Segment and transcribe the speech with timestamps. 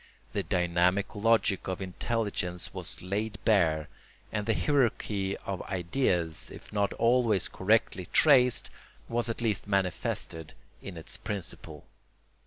[0.33, 3.87] The dynamic logic of intelligence was laid bare,
[4.31, 8.71] and the hierarchy of ideas, if not always correctly traced,
[9.07, 11.85] was at least manifested in its principle.